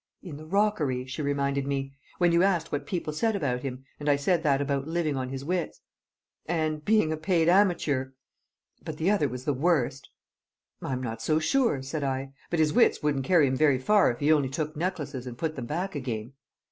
[0.23, 1.93] "In the rockery," she reminded me.
[2.17, 5.29] "When you asked what people said about him, and I said that about living on
[5.29, 5.81] his wits."
[6.47, 8.13] "And being a paid amateur!"
[8.83, 10.09] "But the other was the worst."
[10.81, 12.33] "I'm not so sure," said I.
[12.49, 15.55] "But his wits wouldn't carry him very far if he only took necklaces and put
[15.55, 16.33] them back again."